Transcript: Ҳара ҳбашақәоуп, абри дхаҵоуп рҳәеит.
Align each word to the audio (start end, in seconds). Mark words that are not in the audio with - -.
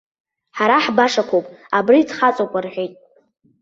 Ҳара 0.57 0.77
ҳбашақәоуп, 0.85 1.45
абри 1.77 2.07
дхаҵоуп 2.07 2.53
рҳәеит. 2.63 2.93